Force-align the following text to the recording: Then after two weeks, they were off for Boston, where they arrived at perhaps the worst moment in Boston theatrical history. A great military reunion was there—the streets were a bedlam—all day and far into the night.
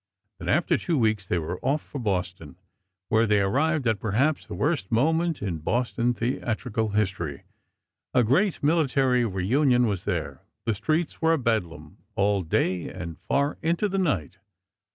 Then 0.39 0.49
after 0.49 0.77
two 0.79 0.97
weeks, 0.97 1.27
they 1.27 1.37
were 1.37 1.59
off 1.63 1.83
for 1.83 1.99
Boston, 1.99 2.55
where 3.09 3.27
they 3.27 3.39
arrived 3.39 3.87
at 3.87 3.99
perhaps 3.99 4.47
the 4.47 4.55
worst 4.55 4.91
moment 4.91 5.43
in 5.43 5.59
Boston 5.59 6.15
theatrical 6.15 6.89
history. 6.89 7.43
A 8.11 8.23
great 8.23 8.63
military 8.63 9.25
reunion 9.25 9.85
was 9.85 10.05
there—the 10.05 10.73
streets 10.73 11.21
were 11.21 11.33
a 11.33 11.37
bedlam—all 11.37 12.41
day 12.41 12.89
and 12.89 13.19
far 13.27 13.59
into 13.61 13.87
the 13.87 13.99
night. 13.99 14.39